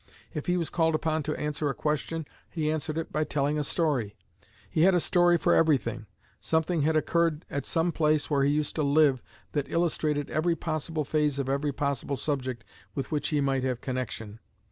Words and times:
If 0.33 0.47
he 0.47 0.57
was 0.57 0.71
called 0.71 0.95
upon 0.95 1.21
to 1.21 1.35
answer 1.35 1.69
a 1.69 1.75
question, 1.75 2.25
he 2.49 2.71
answered 2.71 2.97
it 2.97 3.11
by 3.11 3.23
telling 3.23 3.59
a 3.59 3.63
story. 3.63 4.15
He 4.67 4.81
had 4.81 4.95
a 4.95 4.99
story 4.99 5.37
for 5.37 5.53
everything; 5.53 6.07
something 6.39 6.81
had 6.81 6.95
occurred 6.95 7.45
at 7.51 7.67
some 7.67 7.91
place 7.91 8.27
where 8.27 8.41
he 8.41 8.51
used 8.51 8.73
to 8.77 8.81
live 8.81 9.21
that 9.51 9.69
illustrated 9.71 10.31
every 10.31 10.55
possible 10.55 11.05
phase 11.05 11.37
of 11.37 11.49
every 11.49 11.71
possible 11.71 12.15
subject 12.15 12.63
with 12.95 13.11
which 13.11 13.27
he 13.27 13.41
might 13.41 13.63
have 13.63 13.79
connection. 13.79 14.39